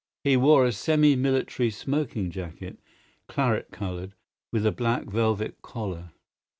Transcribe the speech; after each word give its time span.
He 0.23 0.35
wore 0.35 0.65
a 0.65 0.71
semi 0.71 1.15
military 1.15 1.69
smoking 1.69 2.31
jacket, 2.31 2.79
claret 3.27 3.69
coloured, 3.69 4.15
with 4.51 4.65
a 4.65 4.71
black 4.71 5.05
velvet 5.05 5.61
collar. 5.61 6.09